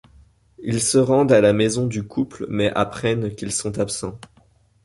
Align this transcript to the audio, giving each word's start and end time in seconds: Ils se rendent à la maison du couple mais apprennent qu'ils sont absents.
Ils 0.63 0.81
se 0.81 0.97
rendent 0.97 1.31
à 1.31 1.41
la 1.41 1.53
maison 1.53 1.85
du 1.85 2.01
couple 2.01 2.47
mais 2.49 2.71
apprennent 2.73 3.35
qu'ils 3.35 3.51
sont 3.51 3.77
absents. 3.77 4.19